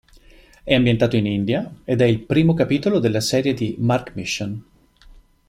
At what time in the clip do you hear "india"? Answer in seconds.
1.27-1.71